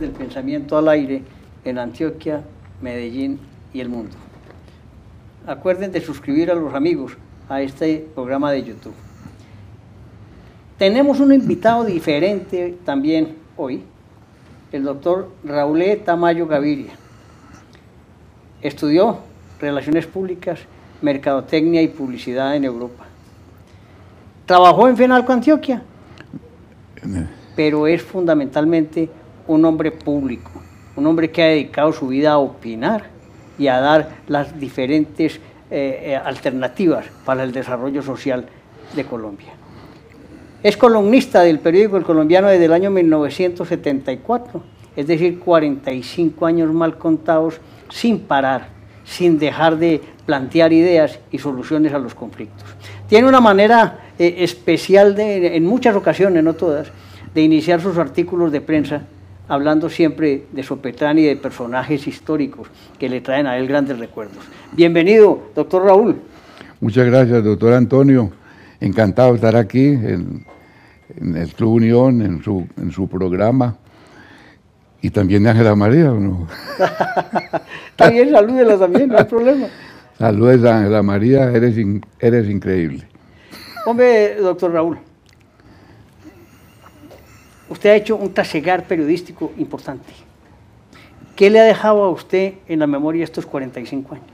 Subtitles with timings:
[0.00, 1.22] del pensamiento al aire
[1.64, 2.42] en Antioquia,
[2.80, 3.38] Medellín
[3.72, 4.16] y el mundo.
[5.46, 7.16] Acuerden de suscribir a los amigos
[7.48, 8.94] a este programa de YouTube.
[10.78, 13.82] Tenemos un invitado diferente también hoy,
[14.72, 16.92] el doctor Raúl Tamayo Gaviria.
[18.62, 19.18] Estudió
[19.60, 20.60] Relaciones Públicas,
[21.02, 23.04] Mercadotecnia y Publicidad en Europa.
[24.46, 25.82] Trabajó en Fenalco Antioquia,
[27.54, 29.10] pero es fundamentalmente
[29.46, 30.50] un hombre público,
[30.96, 33.04] un hombre que ha dedicado su vida a opinar
[33.58, 35.36] y a dar las diferentes
[35.70, 38.46] eh, eh, alternativas para el desarrollo social
[38.94, 39.52] de Colombia.
[40.62, 44.62] Es columnista del periódico El Colombiano desde el año 1974,
[44.96, 48.68] es decir, 45 años mal contados, sin parar,
[49.04, 52.68] sin dejar de plantear ideas y soluciones a los conflictos.
[53.08, 56.88] Tiene una manera eh, especial, de, en muchas ocasiones, no todas,
[57.34, 59.02] de iniciar sus artículos de prensa
[59.50, 62.68] hablando siempre de Sopetrán y de personajes históricos
[63.00, 64.38] que le traen a él grandes recuerdos.
[64.70, 66.20] Bienvenido, doctor Raúl.
[66.80, 68.30] Muchas gracias, doctor Antonio.
[68.80, 70.46] Encantado de estar aquí en,
[71.18, 73.76] el Club Unión, en su, en su programa.
[75.02, 76.46] Y también de Ángela María, ¿o no?
[77.96, 79.66] también salúdela también, no hay problema.
[80.16, 81.74] Saludes a Ángela María, eres,
[82.20, 83.02] eres increíble.
[83.84, 84.98] Hombre, doctor Raúl,
[87.70, 90.12] usted ha hecho un tasegar periodístico importante.
[91.34, 94.26] ¿Qué le ha dejado a usted en la memoria estos 45 años?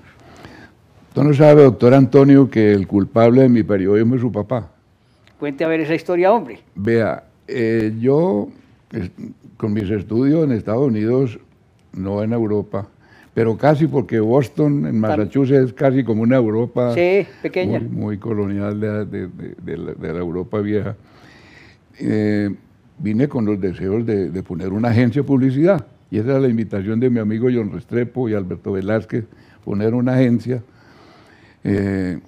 [1.09, 4.71] Usted no sabe, doctor Antonio, que el culpable de mi periodismo es su papá.
[5.39, 6.59] Cuente a ver esa historia, hombre.
[6.75, 8.49] Vea, eh, yo
[9.57, 11.39] con mis estudios en Estados Unidos,
[11.93, 12.89] no en Europa,
[13.35, 16.95] pero casi porque Boston, en Massachusetts, es casi como una Europa
[17.43, 17.81] pequeña.
[17.81, 19.29] Muy, colonial de,
[19.77, 20.97] la, Europa vieja.
[21.99, 22.51] Eh,
[22.99, 25.87] vine con los deseos de, poner una agencia de publicidad.
[26.11, 29.25] Y esa era la invitación de mi amigo John Restrepo y Alberto Velázquez,
[29.65, 30.63] poner una agencia.
[31.65, 32.19] Eh,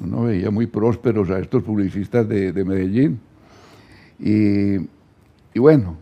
[0.00, 3.18] uno veía muy prósperos a estos publicistas de, Medellín.
[4.18, 4.76] Y,
[5.58, 5.96] bueno,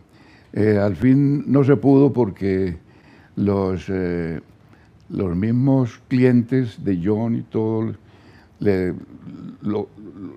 [0.53, 2.77] eh, al fin no se pudo porque
[3.35, 4.39] los, eh,
[5.09, 7.93] los mismos clientes de John y todo
[8.59, 9.87] lo,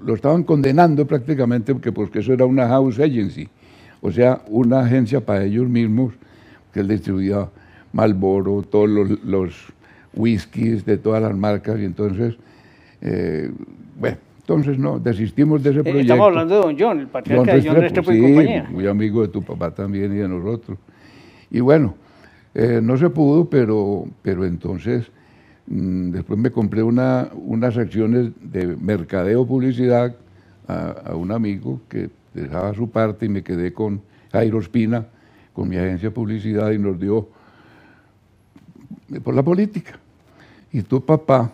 [0.05, 3.49] lo, estaban condenando prácticamente porque, porque eso era una house agency
[4.05, 6.13] o sea, una agencia para ellos mismos,
[6.75, 7.49] que él distribuía
[7.95, 9.73] Malboro, todos los,
[10.13, 12.35] whiskies de todas las marcas, y entonces,
[13.01, 13.51] eh,
[13.99, 16.03] bueno, entonces no, desistimos de ese eh, proyecto.
[16.03, 18.69] Estamos hablando de Don John, el patriarca de John Restrepo y compañía.
[18.71, 20.77] muy amigo de tu papá también y de nosotros.
[21.51, 21.95] Y bueno,
[22.53, 25.11] eh, no se pudo, pero, pero entonces
[25.67, 30.15] mm, después me compré una, unas acciones de mercadeo publicidad
[30.69, 34.03] a, a un amigo que dejaba su parte y me quedé con
[34.33, 35.07] Jairo Espina,
[35.53, 37.29] con mi agencia de publicidad y nos dio
[39.23, 39.99] por la política.
[40.73, 41.53] Y tu papá,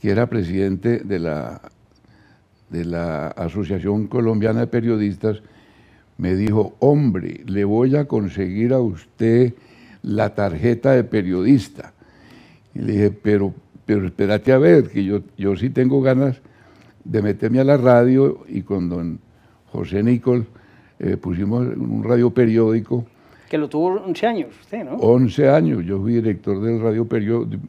[0.00, 1.60] que era presidente de la,
[2.70, 5.42] de la Asociación Colombiana de Periodistas,
[6.18, 9.54] me dijo, hombre, le voy a conseguir a usted
[10.02, 11.92] la tarjeta de periodista.
[12.74, 13.52] Y le dije, pero,
[13.84, 16.40] pero espérate a ver, que yo, yo sí tengo ganas
[17.04, 19.18] de meterme a la radio y con don
[19.72, 20.46] José Nicol,
[20.98, 23.06] eh, pusimos un radio periódico.
[23.48, 24.96] Que lo tuvo 11 años usted, ¿no?
[24.96, 27.62] 11 años, yo fui director del radio periódico,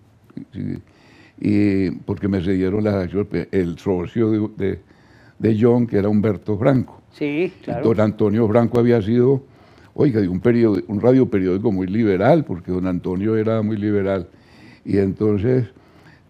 [1.39, 7.01] y porque me cedieron la acción, el socio de, John, que era Humberto Franco.
[7.11, 7.89] Sí, claro.
[7.89, 9.43] Don Antonio Franco había sido,
[9.93, 10.41] oiga, de un,
[10.87, 14.27] un radio periódico muy liberal, porque don Antonio era muy liberal.
[14.85, 15.67] Y entonces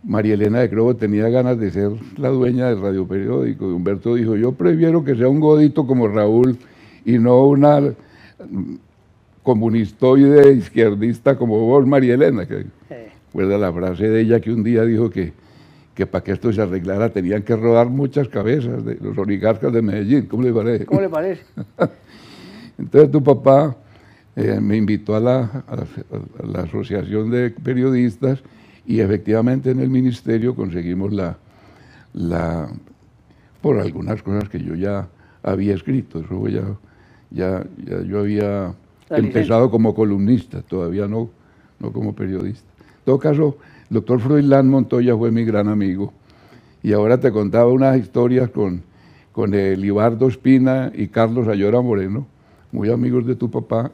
[0.04, 3.70] María Elena de Crobo tenía ganas de ser la dueña del radio periódico.
[3.70, 6.58] Y Humberto dijo, yo prefiero que sea un godito como Raúl
[7.06, 7.82] y no una
[9.44, 12.46] comunistoide izquierdista como vos, María Elena.
[12.46, 12.66] Que,
[13.28, 15.34] Recuerda la frase de ella que un día dijo que,
[15.96, 19.82] que para que esto se arreglara tenían que rodar muchas cabezas de los oligarcas de
[19.82, 20.28] Medellín.
[20.28, 20.86] ¿Cómo le parece?
[20.86, 21.44] ¿Cómo le parece?
[22.78, 23.76] Entonces tu papá
[24.36, 28.44] eh, me invitó a la, a la Asociación de Periodistas
[28.86, 31.38] y efectivamente en el ministerio conseguimos la,
[32.14, 32.70] la
[33.62, 35.08] por algunas cosas que yo ya
[35.42, 36.64] había escrito, eso ya,
[37.32, 38.74] ya, ya yo había
[39.10, 41.30] empezado como columnista, todavía no,
[41.80, 42.68] no como periodista.
[42.80, 43.58] En todo caso,
[43.90, 46.14] el doctor Froilán Montoya fue mi gran amigo
[46.82, 48.84] y ahora te contaba unas historias con,
[49.32, 52.28] con el Ibardo Espina y Carlos Ayora Moreno,
[52.72, 53.92] muy amigos de tu papá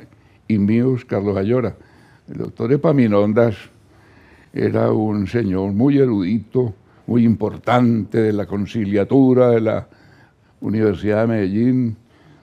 [0.47, 1.75] y míos, Carlos Ayora.
[2.27, 3.55] El doctor Epaminondas
[4.53, 6.73] era un señor muy erudito,
[7.07, 9.87] muy importante de la conciliatura de la
[10.61, 11.97] Universidad de Medellín,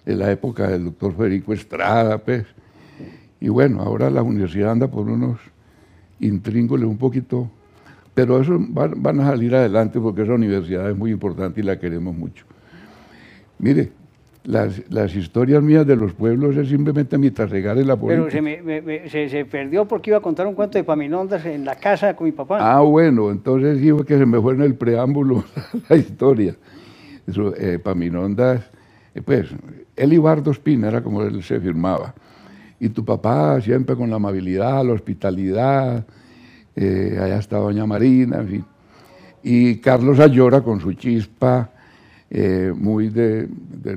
[0.04, 2.46] de la época del doctor Federico Estrada, pues,
[3.40, 5.38] Y bueno, ahora la universidad anda por unos
[6.20, 7.50] intríngules un poquito,
[8.14, 12.16] pero eso van, a salir adelante porque esa universidad es muy importante y la queremos
[12.16, 12.46] mucho.
[13.58, 13.92] Mire,
[14.46, 18.28] las, historias mías de los pueblos es simplemente mi trasegar en la política.
[18.40, 22.14] Pero se, se, perdió porque iba a contar un cuento de Paminondas en la casa
[22.14, 22.58] con mi papá.
[22.60, 25.44] Ah, bueno, entonces dijo que se me fue en el preámbulo
[25.88, 26.54] la historia.
[27.26, 28.62] Eso, eh, Paminondas,
[29.14, 29.48] eh, pues,
[29.96, 32.14] Elibardo Espina era como él se firmaba.
[32.78, 36.06] Y tu papá siempre con la amabilidad, la hospitalidad,
[36.76, 38.64] eh, allá está Doña Marina, en fin.
[39.42, 41.70] Y Carlos Ayora con su chispa
[42.30, 43.48] eh, muy del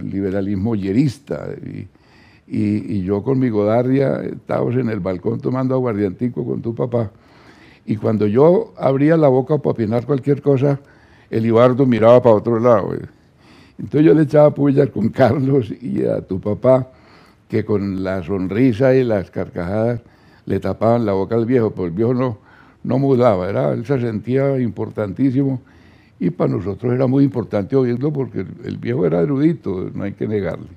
[0.03, 1.47] liberalismo yerista.
[2.47, 7.11] Y, yo con mi Godardia estábamos en el balcón tomando aguardiantico con tu papá.
[7.85, 10.79] Y cuando yo abría la boca para opinar cualquier cosa,
[11.29, 12.93] el Ibardo miraba para otro lado.
[13.77, 16.89] Entonces yo le echaba pullas con Carlos y a tu papá,
[17.47, 20.01] que con la sonrisa y las carcajadas
[20.45, 22.39] le tapaban la boca al viejo, pues el viejo no,
[22.83, 25.61] no mudaba, era, él se sentía importantísimo
[26.19, 30.27] y para nosotros era muy importante oírlo porque el viejo era erudito, no hay que
[30.27, 30.67] negarle.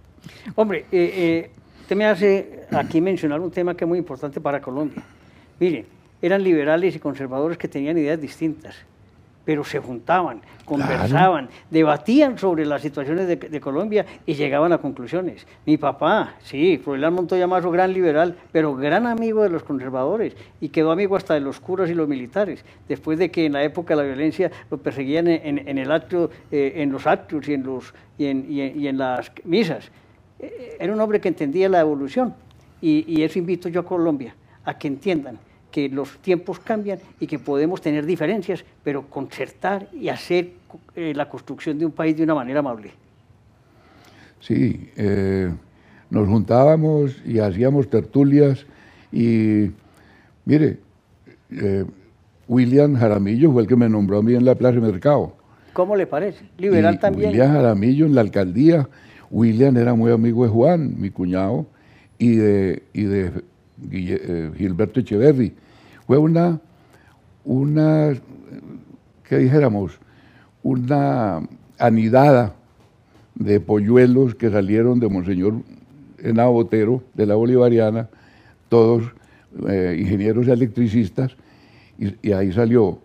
[0.54, 1.50] Hombre, eh, eh,
[1.80, 5.02] usted me hace aquí mencionar un tema que es muy importante para Colombia.
[5.58, 5.84] Mire,
[6.20, 8.76] eran liberales y conservadores que tenían ideas distintas
[9.44, 15.46] pero se juntaban, conversaban, debatían sobre las situaciones de, Colombia y llegaban a conclusiones.
[15.66, 20.68] Mi papá, sí, Froilán Montoya Mazo, gran liberal, pero gran amigo de los conservadores y
[20.68, 23.94] quedó amigo hasta de los curas y los militares, después de que en la época
[23.94, 27.94] de la violencia lo perseguían en, el acto, eh, en los actos y en, los,
[28.18, 28.26] y
[28.86, 29.90] en, las misas.
[30.38, 32.34] Eh, era un hombre que entendía la evolución
[32.80, 34.34] y, y eso invito yo a Colombia,
[34.64, 35.38] a que entiendan
[35.72, 40.50] que los tiempos cambian y que podemos tener diferencias, pero concertar y hacer
[40.94, 42.92] eh, la construcción de un país de una manera amable.
[44.38, 45.50] Sí, eh,
[46.10, 48.66] nos juntábamos y hacíamos tertulias
[49.10, 49.70] y,
[50.44, 50.78] mire,
[51.50, 51.84] eh,
[52.46, 55.34] William Jaramillo fue el que me nombró a mí en la Plaza Mercado.
[55.72, 56.44] ¿Cómo le parece?
[56.58, 57.30] Liberal también.
[57.30, 58.88] William Jaramillo en la alcaldía.
[59.30, 61.66] William era muy amigo de Juan, mi cuñado,
[62.18, 63.32] y de, y de
[63.90, 65.52] Gilberto Echeverri
[66.06, 66.60] fue una,
[67.44, 68.12] una,
[69.28, 69.98] ¿qué dijéramos?
[70.62, 71.40] Una
[71.78, 72.54] anidada
[73.34, 75.54] de polluelos que salieron de Monseñor
[76.18, 78.08] Henao Botero, de la Bolivariana,
[78.68, 79.04] todos
[79.68, 81.36] eh, ingenieros electricistas,
[81.98, 82.98] y, ahí salió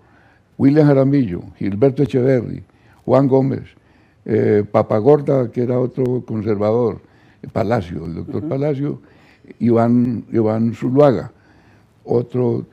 [0.57, 2.63] William Jaramillo, Gilberto Echeverri,
[3.05, 3.63] Juan Gómez,
[4.25, 7.01] eh, Papagorda, que era otro conservador,
[7.53, 8.99] Palacio, el doctor Palacio,
[9.59, 11.31] Iván, Iván Zuluaga,
[12.03, 12.65] otro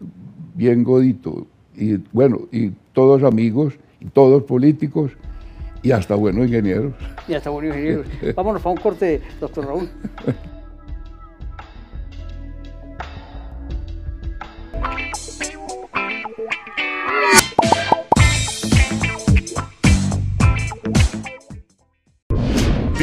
[0.54, 5.12] bien godito, y bueno, y todos amigos, y todos políticos,
[5.82, 6.94] y hasta buenos ingenieros.
[7.28, 8.06] Y hasta buenos ingenieros.
[8.34, 9.88] Vámonos para un corte, doctor Raúl.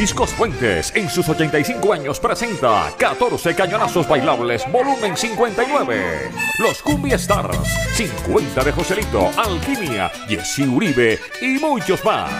[0.01, 6.31] Discos Fuentes en sus 85 años presenta 14 cañonazos bailables volumen 59.
[6.57, 12.31] Los Cumbia Stars, 50 de Joselito, Alquimia, Jesse Uribe y muchos más.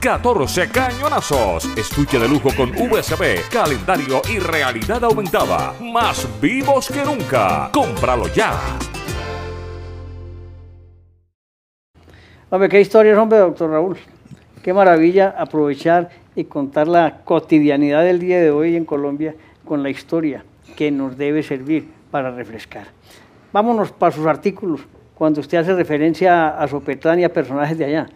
[0.00, 5.74] 14 cañonazos, estuche de lujo con USB, calendario y realidad aumentada.
[5.78, 7.68] Más vivos que nunca.
[7.70, 8.58] Cómpralo ya.
[12.48, 13.98] Hombre, qué historias, hombre, doctor Raúl.
[14.62, 19.90] Qué maravilla aprovechar y contar la cotidianidad del día de hoy en Colombia con la
[19.90, 20.42] historia
[20.74, 22.86] que nos debe servir para refrescar.
[23.52, 24.80] Vámonos para sus artículos,
[25.14, 28.06] cuando usted hace referencia a Sopetrán y a personajes de allá.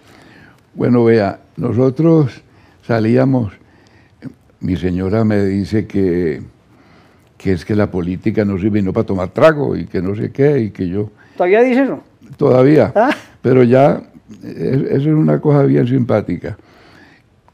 [0.72, 2.42] Bueno, vea, nosotros
[2.82, 3.52] salíamos,
[4.60, 6.42] mi señora me dice que,
[7.36, 10.32] que es que la política no sirve no para tomar trago y que no sé
[10.32, 11.10] qué, y que yo...
[11.36, 12.00] ¿Todavía dice eso?
[12.38, 13.10] Todavía, ah.
[13.42, 14.02] pero ya
[14.42, 16.56] eso es una cosa bien simpática.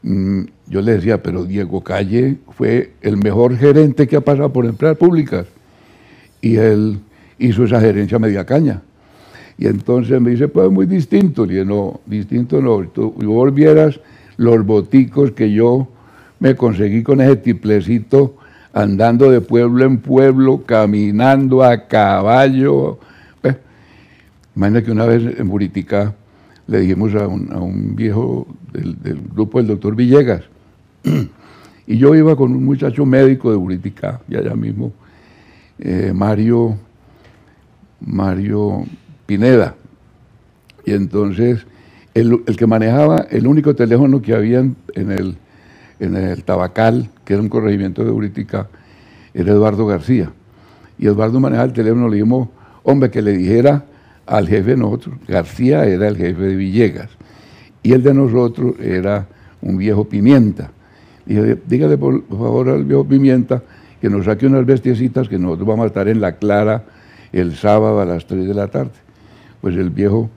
[0.03, 4.65] Mm, yo le decía, pero Diego Calle fue el mejor gerente que ha pasado por
[4.65, 5.45] empresas públicas.
[6.41, 6.99] Y él
[7.37, 8.81] hizo esa gerencia media caña.
[9.57, 11.45] Y entonces me dice, pues muy distinto.
[11.45, 12.87] Y no, distinto no.
[12.87, 13.99] Tú volvieras
[14.37, 15.87] los boticos que yo
[16.39, 18.37] me conseguí con ese tiplecito,
[18.73, 22.97] andando de pueblo en pueblo, caminando a caballo.
[23.41, 23.57] Pues,
[24.55, 26.15] imagina que una vez en Buritica
[26.71, 28.95] le dijimos a un, viejo del,
[29.35, 30.43] grupo del doctor Villegas,
[31.87, 34.93] y yo iba con un muchacho médico de Buritica, y allá mismo,
[35.79, 36.77] eh, Mario,
[37.99, 38.85] Mario
[39.25, 39.75] Pineda.
[40.85, 41.65] Y entonces,
[42.13, 45.35] el, que manejaba el único teléfono que había en, el,
[45.99, 48.69] en el Tabacal, que era un corregimiento de Buritica,
[49.33, 50.31] era Eduardo García.
[50.97, 52.47] y Eduardo manejaba el teléfono, le dijimos,
[52.83, 53.83] hombre, que le dijera
[54.25, 57.09] al jefe de nosotros, García era el jefe de Villegas,
[57.83, 59.27] y el de nosotros era
[59.61, 60.71] un viejo Pimienta.
[61.25, 63.63] Dije, dígale por favor al viejo Pimienta
[63.99, 66.83] que nos saque unas bestiecitas que nosotros vamos a estar en la Clara
[67.31, 68.91] el sábado a las 3 de la tarde.
[69.61, 70.29] Pues el viejo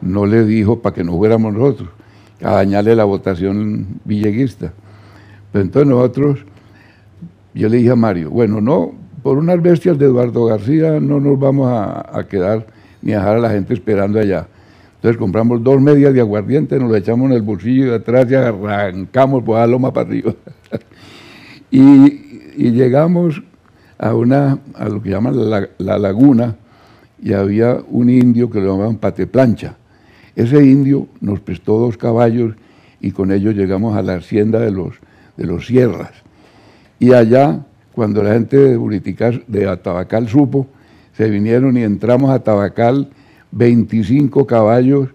[0.00, 1.88] no le dijo para que no fuéramos nosotros,
[2.42, 4.72] a dañarle la votación villeguista.
[5.52, 6.38] Pero entonces nosotros,
[7.54, 11.38] yo le dije a Mario, bueno, no, por unas bestias de Eduardo García no nos
[11.38, 12.66] vamos a, quedar
[13.02, 14.46] ni dejar a la gente esperando allá.
[14.96, 18.34] Entonces compramos dos medias de aguardiente, nos lo echamos en el bolsillo de atrás y
[18.34, 20.34] arrancamos por la loma para arriba.
[21.70, 22.28] y,
[22.70, 23.42] llegamos
[23.98, 26.56] a, una, a lo que llaman la, la, laguna
[27.22, 29.76] y había un indio que lo llamaban Pateplancha.
[30.36, 32.54] Ese indio nos prestó dos caballos
[33.00, 34.96] y con ellos llegamos a la hacienda de los,
[35.38, 36.12] de los sierras.
[36.98, 40.66] Y allá, cuando la gente de Buriticar, de Atabacal supo,
[41.20, 43.10] se vinieron y entramos a Tabacal,
[43.50, 45.10] 25 caballos,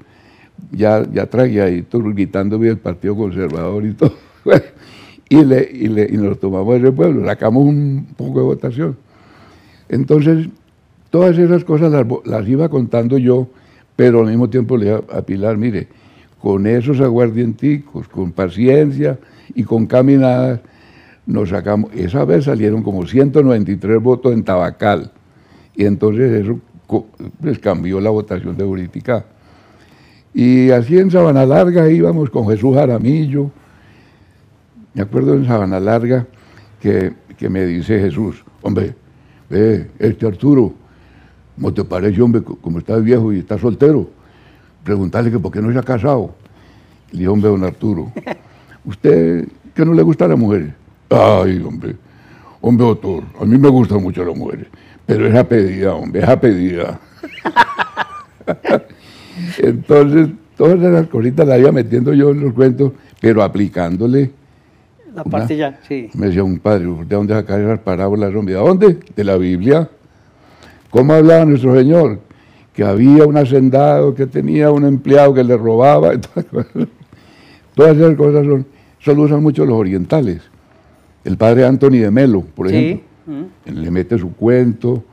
[0.72, 4.14] ya, ya todos gritando el Partido Conservador y todo.
[5.30, 8.98] y, le, y, le, y nos tomamos ese pueblo, sacamos un poco de votación.
[9.90, 10.48] Entonces,
[11.10, 13.50] todas esas cosas las, las iba contando yo
[13.96, 15.88] pero al mismo tiempo le dije a Pilar, mire,
[16.40, 19.18] con esos aguardienticos, con paciencia
[19.56, 20.60] y con caminadas,
[21.26, 25.12] nos sacamos, esa vez salieron como 193 votos en Tabacal,
[25.76, 26.60] y entonces eso
[27.42, 29.26] pues, cambió la votación de Buritica.
[30.34, 33.52] Y así en Sabana Larga íbamos con Jesús Jaramillo,
[34.94, 36.26] me acuerdo en Sabana Larga
[36.82, 38.94] que, que me dice Jesús, hombre,
[39.50, 40.74] ve, este Arturo,
[41.56, 44.10] ¿Cómo te parece, hombre, como está viejo y está soltero?
[44.84, 46.36] Preguntarle que por qué no se ha casado.
[47.12, 48.12] Le dije, hombre, don Arturo,
[48.86, 50.74] ¿usted qué no le gusta a las mujeres?
[51.10, 51.96] Ay, hombre,
[52.60, 54.68] hombre, doctor, a mí me gustan mucho las mujeres,
[55.06, 57.00] pero es a pedida, hombre, es a pedida.
[59.58, 64.32] Entonces, todas esas cositas las iba metiendo yo en los cuentos, pero aplicándole.
[65.14, 66.10] La parte ya, sí.
[66.14, 68.56] Me decía un padre, ¿de dónde sacar esas parábolas, hombre?
[68.56, 69.00] ¿De dónde?
[69.16, 69.90] De la Biblia.
[70.90, 72.20] ¿Cómo hablaba nuestro Señor?
[72.74, 76.12] Que había un hacendado que tenía un empleado que le robaba.
[77.76, 78.66] Todas esas cosas son,
[79.00, 80.42] solo usan mucho los orientales.
[81.24, 83.06] El padre Anthony de Melo, por ejemplo,
[83.66, 85.04] le mete su cuento,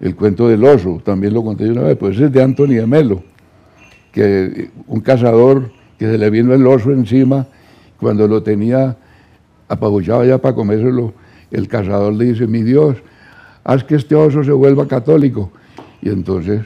[0.00, 2.74] el cuento del oso, también lo conté yo una vez, pues ese es de Anthony
[2.74, 3.22] de Melo,
[4.10, 7.46] que un cazador que se le vino el oso encima,
[7.98, 8.96] cuando lo tenía
[9.68, 11.14] apabuchado ya para comérselo,
[11.50, 12.96] el cazador le dice, mi Dios,
[13.62, 15.52] haz que este oso se vuelva católico.
[16.00, 16.62] Y entonces,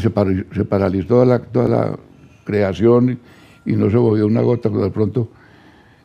[0.00, 1.98] se, paralizó toda la,
[2.44, 3.18] creación
[3.66, 5.28] y, no se volvió una gota, pero de pronto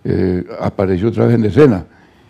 [0.04, 1.86] eh, apareció otra vez en escena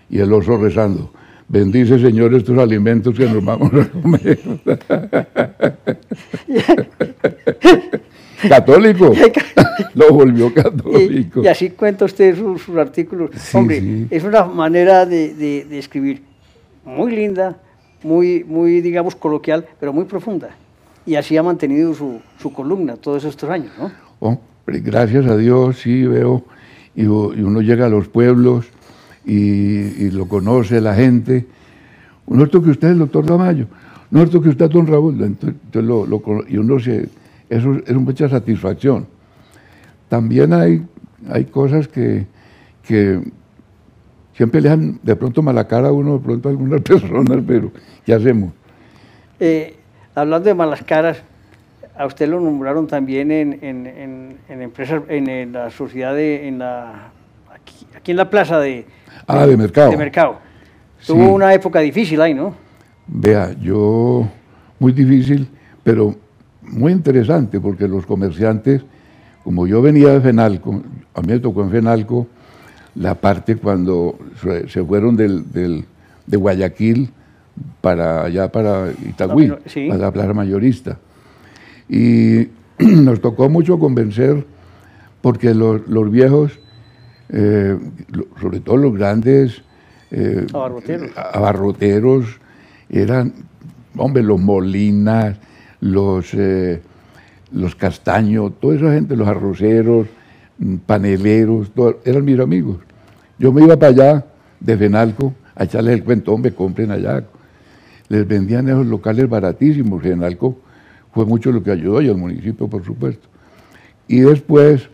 [0.10, 1.12] y el oso rezando.
[1.54, 4.40] Bendice, Señor, estos alimentos que nos vamos a comer.
[8.50, 9.14] católico.
[9.94, 11.44] Lo volvió católico.
[11.44, 13.30] Y, así cuenta usted sus, artículos.
[13.54, 16.24] Hombre, es una manera de, de escribir
[16.84, 17.56] muy linda,
[18.02, 20.56] muy, muy, digamos, coloquial, pero muy profunda.
[21.06, 23.92] Y así ha mantenido su, su columna todos estos años, ¿no?
[24.22, 26.44] Oh, gracias a Dios, sí, veo,
[26.96, 28.73] y, uno llega a los pueblos
[29.26, 31.46] y, lo conoce la gente.
[32.28, 33.68] No que usted es el doctor Damayo,
[34.10, 36.08] no que usted es don Raúl, entonces, lo,
[36.48, 37.10] y uno se,
[37.50, 39.06] eso es mucha satisfacción.
[40.08, 40.86] También hay,
[41.30, 42.26] hay cosas que,
[42.84, 43.20] que
[44.36, 47.72] siempre le dan de pronto mala cara a uno, de pronto a algunas personas, pero
[48.06, 48.54] ¿qué hacemos?
[49.40, 49.76] Eh,
[50.16, 51.22] hablando de malas caras,
[51.96, 57.12] a usted lo nombraron también en, en, en, empresas, en, la sociedad de, en la,
[57.96, 58.86] aquí, en la plaza de,
[59.28, 59.92] ah, de, mercado.
[59.92, 60.38] De mercado.
[61.06, 62.56] Tuvo una época difícil ahí, ¿no?
[63.08, 64.28] Vea, yo,
[64.80, 65.48] muy difícil,
[65.84, 66.16] pero
[66.62, 68.84] muy interesante, porque los comerciantes,
[69.44, 70.82] como yo venía de Fenalco,
[71.14, 72.28] a mí me tocó en Fenalco,
[72.96, 74.18] la parte cuando
[74.68, 75.86] se fueron del,
[76.26, 77.10] de Guayaquil
[77.82, 79.52] para allá para Itagüí,
[79.92, 81.00] a la plaza mayorista.
[81.90, 82.48] Y
[82.80, 84.46] nos tocó mucho convencer
[85.22, 86.60] porque los, viejos,
[87.30, 87.78] eh,
[88.42, 89.62] sobre todo los grandes
[90.12, 90.46] eh,
[91.34, 92.40] abarroteros.
[92.90, 93.34] eran,
[93.98, 95.38] hombre, los Molinas,
[95.80, 96.82] los, eh,
[97.52, 100.08] los Castaños, toda esa gente, los arroceros,
[100.86, 101.72] paneleros,
[102.06, 102.78] eran mis amigos.
[103.40, 104.26] Yo me iba para allá
[104.60, 107.24] de Fenalco a echarles el cuento, hombre, compren allá.
[108.10, 110.02] Les vendían esos locales baratísimos.
[110.02, 110.60] Fenalco
[111.14, 113.28] fue mucho lo que ayudó y el municipio, por supuesto.
[114.08, 114.90] Y después,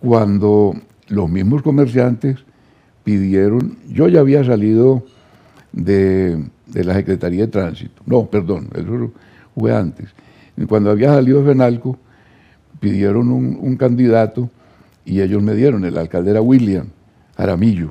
[0.00, 0.74] cuando
[1.08, 2.44] los mismos comerciantes
[3.04, 5.04] pidieron, yo ya había salido
[5.72, 8.02] de, la Secretaría de Tránsito.
[8.06, 9.12] No, perdón, eso
[9.56, 10.08] fue antes.
[10.68, 11.98] Cuando había salido Fenalco,
[12.80, 14.50] pidieron un, candidato
[15.04, 16.86] y ellos me dieron, el alcalde era William
[17.36, 17.90] Aramillo.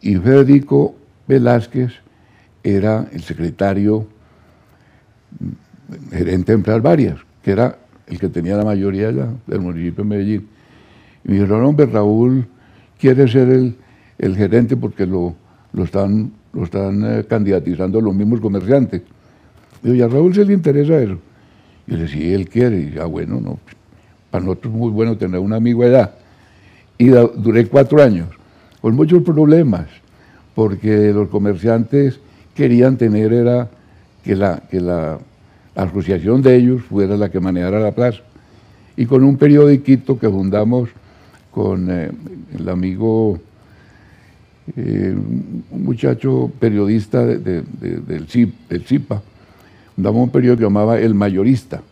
[0.00, 0.94] Y Federico
[1.26, 1.92] Velázquez
[2.62, 4.06] era el secretario
[5.40, 10.10] mm, gerente de Emplear Varias, que era el que tenía la mayoría del municipio de
[10.10, 10.48] Medellín.
[11.24, 12.46] Y me dijeron, hombre, Raúl
[12.98, 13.76] quiere ser el,
[14.18, 15.34] el gerente porque lo,
[15.72, 19.02] lo están, lo están eh, candidatizando los mismos comerciantes.
[19.82, 21.18] Y a Raúl se le interesa eso.
[21.86, 22.80] Y le decía, sí, él quiere.
[22.80, 23.58] Y ah, bueno, no,
[24.30, 26.14] para nosotros es muy bueno tener un amigo de edad.
[26.98, 28.28] Y duré cuatro años,
[28.80, 29.86] con muchos problemas,
[30.54, 32.18] porque los comerciantes
[32.54, 33.68] querían tener era
[34.24, 35.18] que la, que la
[35.76, 38.22] asociación de ellos fuera la que manejara la plaza.
[38.96, 40.88] Y con un periodiquito que fundamos
[41.58, 42.08] con eh,
[42.56, 43.36] el amigo
[44.76, 49.20] eh, un muchacho periodista del, CIPA,
[49.96, 51.82] daba un periódico que llamaba El Mayorista,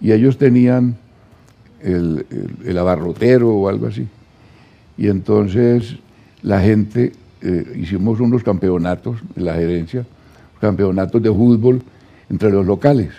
[0.00, 0.96] y ellos tenían
[1.80, 2.26] el,
[2.76, 4.08] abarrotero o algo así.
[4.98, 5.94] Y entonces
[6.42, 10.04] la gente, eh, hicimos unos campeonatos de la gerencia,
[10.60, 11.82] campeonatos de fútbol
[12.28, 13.10] entre los locales,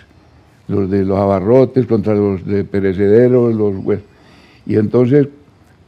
[0.68, 3.72] los de los abarrotes contra los de perecederos, los
[4.66, 5.28] y entonces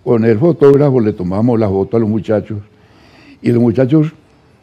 [0.07, 2.61] con el fotógrafo le tomamos la foto a los muchachos
[3.43, 4.13] y los muchachos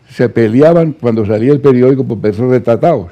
[0.09, 3.11] se peleaban cuando salía el periódico por verse retratados,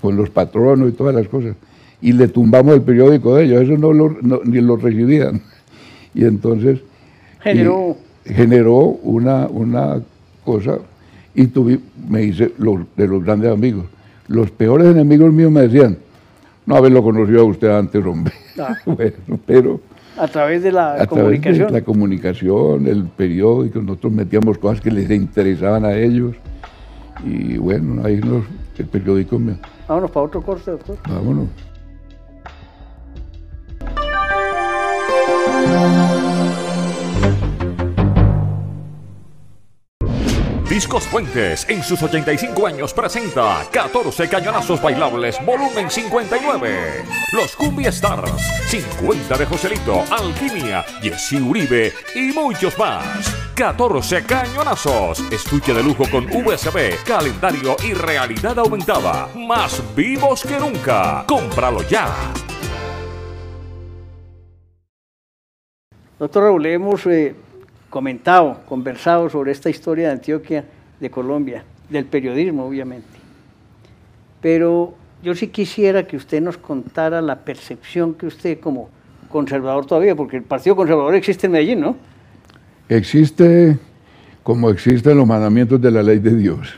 [0.00, 1.54] con los patronos y todas las cosas.
[2.02, 5.40] Y le tumbamos el periódico de ellos, eso no, lo, ni lo recibían.
[6.14, 6.80] Y entonces
[7.38, 10.02] generó, generó una, una
[10.44, 10.78] cosa
[11.32, 12.50] y tuve, me hice
[12.96, 13.84] de los grandes amigos.
[14.26, 15.96] Los peores enemigos míos me decían,
[16.66, 18.34] no haberlo conocido a usted antes, hombre.
[18.58, 18.74] Ah.
[18.84, 19.80] bueno, pero
[20.18, 21.72] a través de la comunicación.
[21.72, 26.34] la comunicación, el periódico, nosotros metíamos cosas que les interesaban a ellos.
[27.24, 28.44] Y bueno, ahí nos,
[28.78, 29.58] el periódico me...
[29.88, 30.98] Vámonos para otro corte, doctor.
[31.08, 31.48] Vámonos.
[40.78, 47.02] Discos Fuentes en sus 85 años presenta 14 cañonazos bailables volumen 59.
[47.32, 48.30] Los Cumbia Stars,
[48.68, 53.04] 50 de Joselito, Alquimia, Jesse Uribe y muchos más.
[53.56, 55.18] 14 cañonazos.
[55.32, 59.28] Estuche de lujo con USB, calendario y realidad aumentada.
[59.34, 61.24] Más vivos que nunca.
[61.26, 62.14] Cómpralo ya.
[66.20, 67.34] Raúl, hemos eh,
[67.90, 70.64] comentado, conversado sobre esta historia de Antioquia,
[71.00, 73.06] de Colombia, del periodismo obviamente.
[74.40, 78.90] Pero yo sí quisiera que usted nos contara la percepción que usted como
[79.28, 81.96] conservador todavía, porque el Partido Conservador existe en Medellín, ¿no?
[82.88, 83.78] Existe
[84.42, 86.74] como existen los mandamientos de la ley de Dios,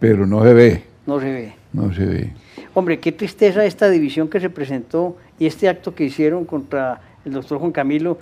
[0.00, 0.84] pero no se ve.
[1.06, 1.52] No se ve.
[1.72, 2.32] No se ve.
[2.74, 7.32] Hombre, qué tristeza esta división que se presentó y este acto que hicieron contra el
[7.32, 8.18] doctor Juan Camilo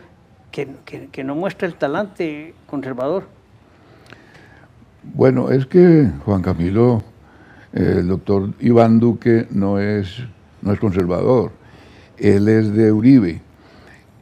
[0.50, 3.24] que, no muestra el talante conservador?
[5.02, 7.02] Bueno, es que Juan Camilo,
[7.72, 10.22] el doctor Iván Duque no es,
[10.62, 11.52] no es conservador,
[12.18, 13.40] él es de Uribe.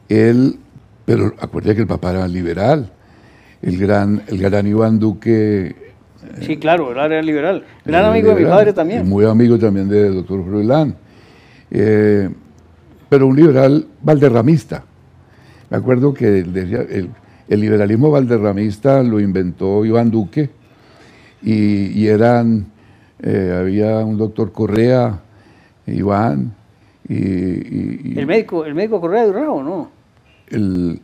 [0.07, 0.57] Él,
[1.05, 2.91] pero acuérdate que el papá era liberal,
[3.61, 5.67] el gran, el gran Iván Duque...
[5.67, 9.07] Eh, sí, claro, él era liberal, gran amigo de mi padre también.
[9.07, 10.95] Muy amigo también del doctor Froilán.
[11.71, 12.29] Eh,
[13.09, 14.83] pero un liberal valderramista.
[15.69, 20.49] Me acuerdo que decía, el, liberalismo valderramista lo inventó Iván Duque
[21.41, 22.65] y, eran,
[23.21, 25.19] eh, había un doctor Correa,
[25.85, 26.53] Iván,
[27.07, 29.89] y, ¿El, médico, ¿El médico Correa de Urrao, no?
[30.47, 30.99] El,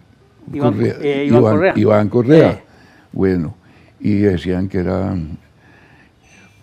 [0.54, 0.96] Iván Correa.
[1.02, 1.74] Eh, Iván, Correa.
[1.76, 2.52] Iván Correa.
[2.52, 2.64] Eh.
[3.12, 3.56] Bueno,
[4.00, 5.38] y decían que eran...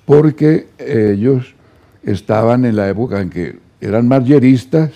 [0.05, 1.55] Porque ellos
[2.03, 4.91] estaban en la época en que eran margeristas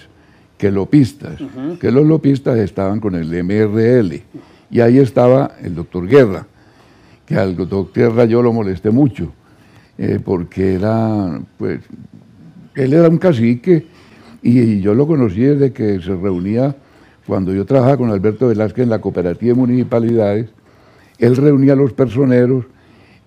[0.58, 1.38] que lopistas,
[1.80, 4.22] que los lopistas estaban con el MRL.
[4.70, 6.46] Y ahí estaba el doctor Guerra,
[7.24, 9.32] que al doctor Guerra yo lo molesté mucho,
[9.98, 11.80] eh, porque era, pues,
[12.74, 13.86] él era un cacique
[14.42, 16.74] y, yo lo conocí desde que se reunía,
[17.26, 20.48] cuando yo trabajaba con Alberto Velázquez en la cooperativa de municipalidades,
[21.18, 22.64] él reunía a los personeros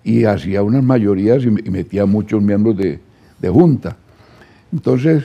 [0.02, 3.00] y hacía unas mayorías y, metía muchos miembros de,
[3.38, 3.96] de junta.
[4.72, 5.24] Entonces,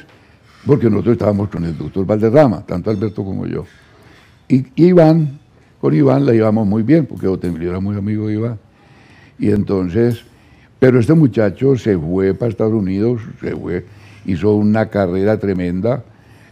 [0.66, 3.66] porque nosotros estábamos con el doctor Valderrama, tanto Alberto como yo.
[4.48, 5.40] Y, Iván,
[5.80, 8.60] con Iván la llevamos muy bien, porque yo era muy amigo de Iván.
[9.38, 10.24] Y entonces,
[10.80, 13.86] pero este muchacho se fue para Estados Unidos, se fue,
[14.26, 16.04] hizo una carrera tremenda,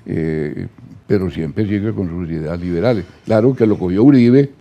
[0.06, 0.68] eh,
[1.08, 3.06] pero siempre sigue con sus ideas liberales.
[3.26, 4.52] Claro que lo cogió Uribe,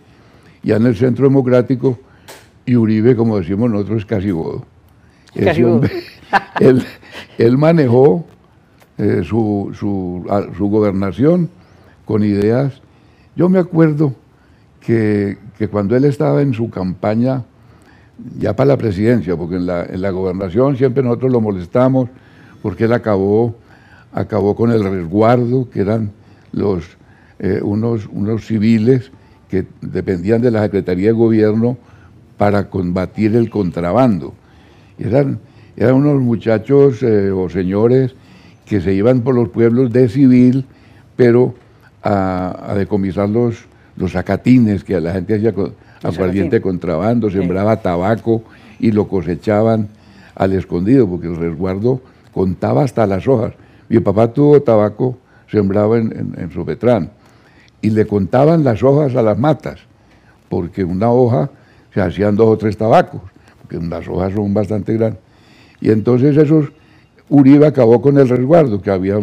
[0.63, 1.99] ya en el Centro Democrático
[2.65, 4.65] y Uribe, como decimos nosotros, es casi bodo.
[5.35, 5.91] Casi hombre,
[6.59, 6.83] él,
[7.37, 8.25] él manejó
[8.97, 10.25] eh, su, su-
[10.57, 11.49] su gobernación
[12.05, 12.81] con ideas.
[13.35, 14.13] Yo me acuerdo
[14.79, 17.43] que, que cuando él estaba en su campaña,
[18.37, 22.09] ya para la presidencia, porque en la, en la gobernación siempre nosotros lo molestamos,
[22.61, 23.55] porque él acabó,
[24.13, 26.11] acabó con el resguardo, que eran
[26.51, 26.85] los,
[27.39, 29.11] eh, unos, unos civiles
[29.49, 31.77] que dependían de la Secretaría de Gobierno
[32.37, 34.33] para combatir el contrabando.
[34.99, 35.39] Eran,
[35.75, 38.15] eran unos muchachos eh, o señores
[38.65, 40.65] que se iban por los pueblos de civil,
[41.15, 41.53] pero
[42.01, 48.43] a, a decomisar los, los acatines que la gente hacía con aguardiente contrabando, sembraba tabaco
[48.79, 49.87] y lo cosechaban
[50.35, 52.01] al escondido, porque el resguardo
[52.33, 53.53] contaba hasta las hojas.
[53.87, 55.17] Mi papá tuvo tabaco
[55.49, 57.11] sembrado en, en, en Sopetrán
[57.81, 59.79] y le contaban las hojas a las matas,
[60.49, 61.49] porque una hoja
[61.93, 63.21] se hacían dos o tres tabacos,
[63.61, 65.21] porque las hojas son bastante grandes.
[65.79, 66.71] Y entonces esos,
[67.29, 69.19] Uribe acabó con el resguardo, que había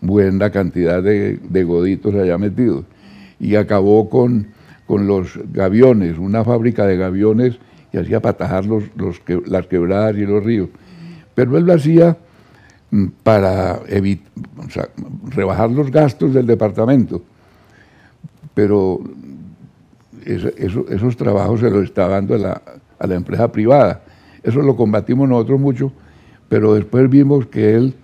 [0.00, 2.84] buena cantidad de, goditos allá metidos,
[3.40, 4.48] y acabó con,
[4.86, 7.58] con los gaviones, una fábrica de gaviones
[7.90, 8.84] que hacía para atajar los,
[9.46, 10.68] las quebradas y los ríos.
[11.34, 12.16] Pero él lo hacía
[12.90, 13.80] mm, para
[15.34, 17.22] rebajar los gastos del departamento.
[18.54, 19.00] Pero
[20.24, 22.62] eso- eso- esos trabajos se los está dando a la,
[22.98, 24.02] a la empresa privada.
[24.42, 25.92] Eso lo combatimos nosotros mucho,
[26.52, 27.94] pero después vimos que él,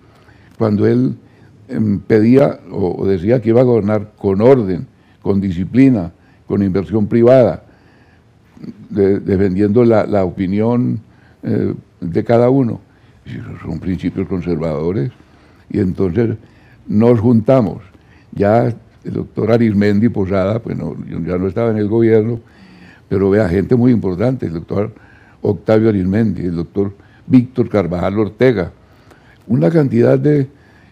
[0.57, 1.13] cuando él
[1.67, 4.87] em, pedía o, decía que iba a gobernar con orden,
[5.21, 6.11] con disciplina,
[6.47, 7.61] con inversión privada,
[8.89, 10.99] de- defendiendo la, opinión
[11.43, 12.81] eh, de cada uno.
[13.61, 15.11] Son principios conservadores.
[15.69, 16.35] Y entonces
[16.87, 17.83] nos juntamos.
[18.31, 22.39] Ya el doctor Arismendi Posada, pues no, ya no estaba en el gobierno,
[23.09, 24.91] pero vea, gente muy importante, el doctor
[25.43, 26.93] Octavio Arismendi, el doctor
[27.29, 28.71] Víctor Carvajal Ortega,
[29.47, 30.47] una cantidad de,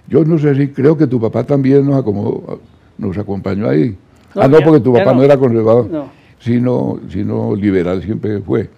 [0.08, 2.60] yo no sé si creo que tu papá también nos, acomodó-
[2.97, 3.97] nos acompañó ahí.
[4.36, 5.15] No, ah, no, porque tu papá no.
[5.17, 5.23] no.
[5.23, 6.10] era conservador, No.
[6.39, 8.69] sino, sino liberal siempre fue.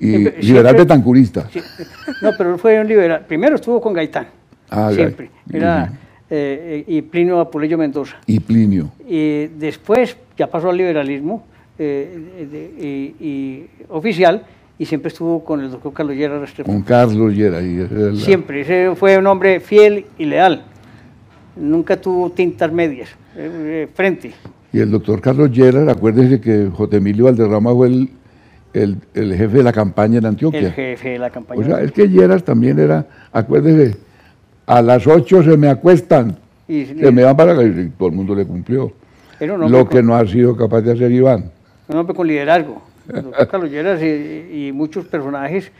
[0.00, 0.76] Y Siempre- liberal.
[2.22, 3.24] No, pero fue un liberal.
[3.26, 4.26] Primero estuvo con Gaitán.
[4.70, 5.30] Ah, siempre.
[5.52, 5.92] Era,
[6.28, 8.16] eh, y Plinio Apuleyo Mendoza.
[8.26, 8.90] Y Plinio.
[9.08, 11.44] Y después ya pasó al liberalismo
[11.78, 12.84] eh, de-
[13.20, 14.42] y, y oficial
[14.80, 16.72] y siempre estuvo con el doctor Carlos Llera Restrepo.
[16.72, 17.60] Con Carlos Llera.
[17.60, 20.62] y la- Siempre, ese fue un hombre fiel y leal.
[21.54, 23.50] Nunca tuvo tintas medias, eh,
[23.86, 24.32] eh, frente.
[24.72, 26.96] Y el doctor Carlos Llera, acuérdese que J.
[26.96, 28.08] Emilio Valderrama fue el,
[28.72, 30.60] el, el jefe de la campaña en Antioquia.
[30.60, 31.60] El jefe de la campaña.
[31.60, 33.98] O sea, es que Lleras también era, acuérdese,
[34.64, 37.64] a las 8 se me acuestan, Y- se me van para la...
[37.64, 38.92] y todo el mundo le cumplió.
[39.40, 41.50] Lo que no ha sido capaz de hacer Iván.
[41.88, 42.80] un hombre con liderazgo.
[43.22, 45.70] Doctor Carlos Lleras y, y muchos personajes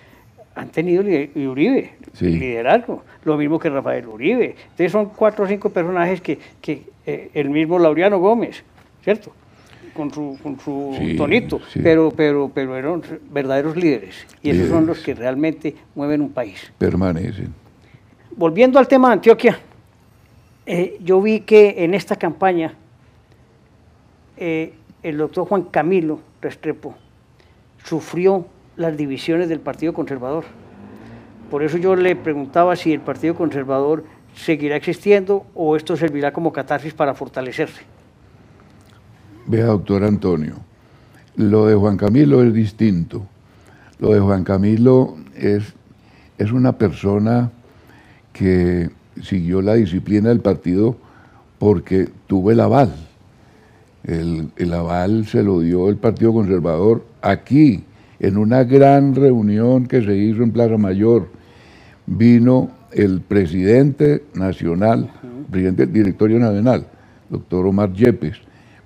[0.54, 2.26] han tenido y Uribe, Sí.
[2.26, 4.56] liderazgo, lo mismo que Rafael Uribe.
[4.62, 8.62] Entonces son cuatro o cinco personajes que, que eh, el mismo Laureano Gómez,
[9.02, 9.32] ¿cierto?
[9.94, 11.80] Con su, con su Sí, tonito, sí.
[11.82, 14.26] pero, pero, pero eran verdaderos líderes.
[14.42, 16.72] Y esos son los que realmente mueven un país.
[16.78, 17.54] Permanecen.
[18.36, 19.58] Volviendo al tema de Antioquia,
[20.66, 22.74] eh, yo vi que en esta campaña
[24.36, 26.94] eh, el doctor Juan Camilo Restrepo
[27.84, 30.44] sufrió las divisiones del Partido Conservador.
[31.50, 36.52] Por eso yo le preguntaba si el Partido Conservador seguirá existiendo o esto servirá como
[36.52, 37.82] catarsis para fortalecerse.
[39.46, 40.54] Vea, doctor Antonio,
[41.36, 43.26] lo de Juan Camilo es distinto.
[43.98, 45.74] Lo de Juan Camilo es,
[46.38, 47.50] es una persona
[48.32, 48.90] que
[49.22, 50.96] siguió la disciplina del partido
[51.58, 52.94] porque tuvo el aval.
[54.04, 57.84] El, el aval se lo dio el Partido Conservador aquí,
[58.18, 61.28] en una gran reunión que se hizo en Plaza Mayor.
[62.06, 65.10] Vino el presidente nacional,
[65.50, 66.86] presidente del directorio nacional,
[67.28, 68.38] doctor Omar Yepes.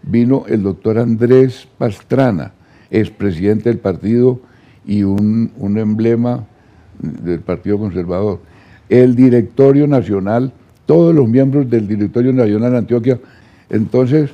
[0.02, 2.52] Vino el doctor Andrés Pastrana,
[2.90, 4.40] expresidente del partido
[4.86, 6.44] y un, un emblema
[6.98, 8.40] del Partido Conservador.
[8.88, 10.52] El directorio nacional,
[10.86, 13.18] todos los miembros del directorio nacional de Antioquia.
[13.70, 14.30] Entonces,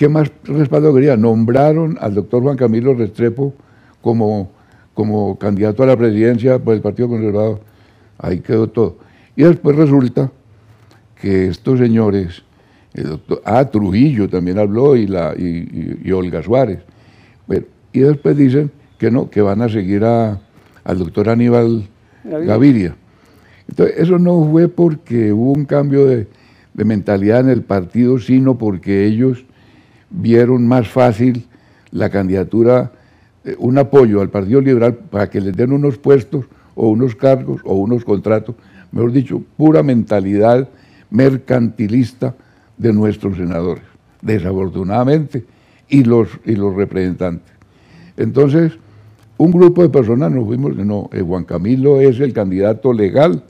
[0.00, 1.14] ¿qué más respaldo quería?
[1.14, 3.52] Nombraron al doctor Juan Camilo Restrepo
[4.00, 4.50] como,
[4.94, 7.60] como candidato a la presidencia por el Partido Conservador.
[8.16, 8.96] Ahí quedó todo.
[9.36, 10.32] Y después resulta
[11.20, 12.42] que estos señores,
[12.94, 16.78] el doctor, ah, Trujillo también habló y, la, y, y- y Olga Suárez.
[17.46, 20.40] Bueno, y después dicen que no, que van a seguir a-
[20.82, 21.86] al doctor Aníbal
[22.24, 22.46] Gaviria.
[22.46, 22.96] Gaviria.
[23.68, 26.26] Entonces, eso no fue porque hubo un cambio de,
[26.72, 29.44] de mentalidad en el partido, sino porque ellos
[30.10, 31.46] vieron más fácil
[31.92, 32.92] la candidatura
[33.44, 36.44] eh, un apoyo al Partido Liberal para que les den unos puestos
[36.74, 38.54] o unos cargos o unos contratos,
[38.92, 40.68] mejor dicho, pura mentalidad
[41.10, 42.34] mercantilista
[42.76, 43.84] de nuestros senadores,
[44.22, 45.44] desafortunadamente,
[45.88, 47.52] y los, y los representantes.
[48.16, 48.72] Entonces,
[49.38, 53.42] un grupo de personas nos fuimos, no, eh, Juan Camilo es el candidato legal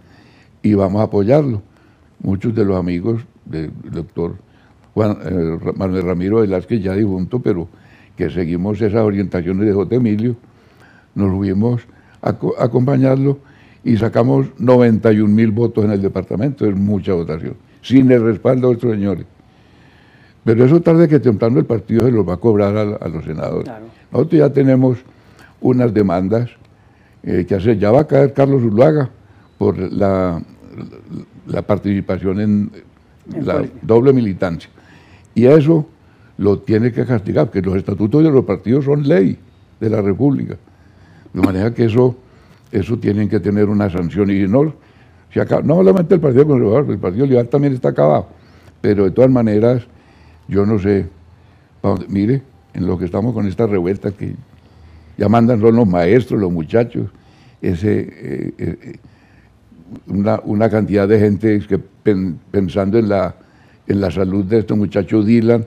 [0.62, 1.62] y vamos a apoyarlo.
[2.22, 4.36] Muchos de los amigos del doctor
[4.94, 7.68] Juan, eh, Manuel Ramiro Velázquez ya difunto, pero
[8.16, 9.96] que seguimos esas orientaciones de J.
[9.96, 10.36] Emilio,
[11.14, 11.82] nos fuimos
[12.22, 13.38] a, acompañarlo
[13.82, 18.74] y sacamos 91 mil votos en el departamento, es mucha votación, sin el respaldo de
[18.74, 19.26] estos señores.
[20.44, 23.70] Pero eso tarde que temprano el partido se los va a cobrar a, los senadores.
[24.10, 24.98] Nosotros ya tenemos
[25.60, 26.50] unas demandas
[27.22, 29.10] eh, que hacer, ya va a caer Carlos Zuluaga
[29.58, 30.42] por la,
[31.46, 32.70] la participación en
[33.42, 34.70] la doble militancia.
[35.40, 35.86] Y eso
[36.36, 39.38] lo tiene que castigar, porque los estatutos de los partidos son ley
[39.80, 40.58] de la República.
[41.32, 42.14] De manera que eso,
[42.70, 44.30] eso tienen que tener una sanción.
[44.30, 48.26] Y no, no solamente el Partido Conservador, el Partido Liberal también está acabado.
[48.82, 49.82] Pero de todas maneras,
[50.46, 51.06] yo no sé,
[52.08, 52.42] mire,
[52.74, 54.34] en lo que estamos con esta revuelta que
[55.16, 57.08] ya mandan son los maestros, los muchachos,
[57.62, 58.96] ese, eh, eh,
[60.06, 61.80] una, una, cantidad de gente que
[62.50, 63.34] pensando en la,
[63.90, 65.66] en la salud de este muchacho Dylan,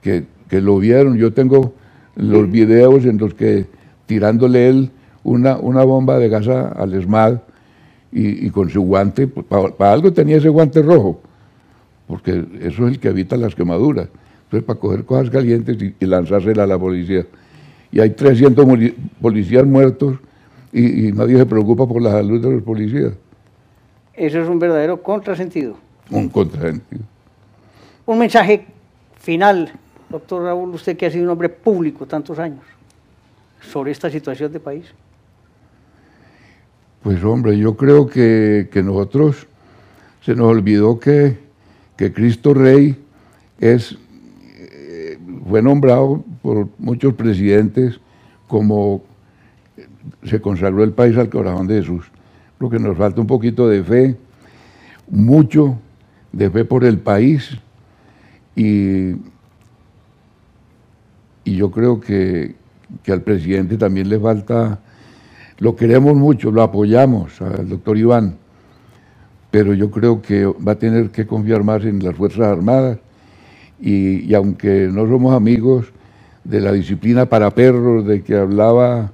[0.00, 1.18] que, lo vieron.
[1.18, 1.74] Yo tengo
[2.14, 3.66] los videos en los que
[4.06, 4.90] tirándole él
[5.24, 7.38] una, una bomba de gas al ESMAD
[8.12, 11.20] y, con su guante, pues, para, algo tenía ese guante rojo,
[12.06, 14.08] porque eso es el que evita las quemaduras.
[14.44, 17.26] Entonces, para coger cosas calientes y, lanzárselas a la policía.
[17.90, 18.66] Y hay 300
[19.20, 20.16] policías muertos
[20.72, 23.12] y, y nadie se preocupa por la salud de los policías.
[24.14, 25.76] Eso es un verdadero contrasentido.
[26.10, 27.02] Un contrasentido.
[28.08, 28.64] Un mensaje
[29.20, 29.70] final
[30.08, 32.64] Doctor Raúl, usted que ha sido un hombre público tantos años,
[33.60, 34.86] sobre esta situación de país.
[37.02, 39.46] Pues hombre, yo creo que, nosotros
[40.22, 41.36] se nos olvidó que,
[41.96, 42.96] Cristo Rey
[43.60, 43.98] es,
[44.56, 48.00] eh, fue nombrado por muchos presidentes
[48.46, 49.02] como
[50.24, 52.06] se consagró el país al corazón de Jesús.
[52.58, 54.16] Lo que nos falta un poquito de fe,
[55.10, 55.78] mucho
[56.32, 57.58] de fe por el país
[58.58, 59.14] y
[61.48, 62.54] y yo creo que,
[63.06, 64.80] al presidente también le falta,
[65.58, 68.36] lo queremos mucho, lo apoyamos al doctor Iván,
[69.50, 72.98] pero yo creo que va a tener que confiar más en las Fuerzas Armadas.
[73.80, 75.86] Y, aunque no somos amigos
[76.44, 79.12] de la disciplina para perros de que hablaba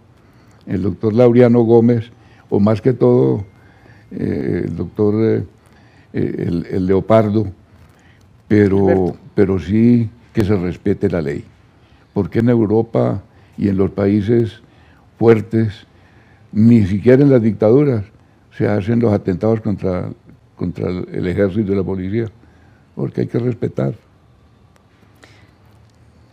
[0.67, 2.11] el doctor Laureano Gómez,
[2.51, 3.45] o más que todo
[4.11, 5.15] eh, el doctor
[6.15, 7.47] eh, el, Leopardo,
[8.49, 11.45] pero, pero sí que se respete la ley.
[12.13, 13.23] ¿Por qué en Europa
[13.57, 14.63] y en los países
[15.19, 15.87] fuertes,
[16.53, 18.05] ni siquiera en las dictaduras,
[18.57, 20.11] se hacen los atentados contra,
[20.57, 22.31] contra el ejército y la policía?
[22.95, 23.95] Porque hay que respetar.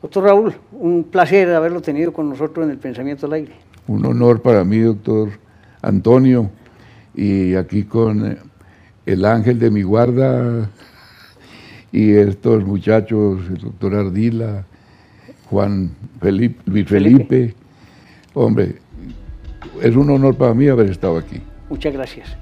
[0.01, 3.53] Doctor Raúl, un placer haberlo tenido con nosotros en el Pensamiento al Aire.
[3.87, 5.29] Un honor para mí, doctor
[5.81, 6.49] Antonio,
[7.15, 8.37] y aquí con
[9.05, 10.69] el ángel de mi guarda
[11.91, 14.65] y estos muchachos, el doctor Ardila,
[15.49, 17.53] Juan Felipe, Luis Felipe.
[18.33, 18.75] Hombre,
[19.81, 21.41] es un honor para mí haber estado aquí.
[21.69, 22.37] Muchas gracias.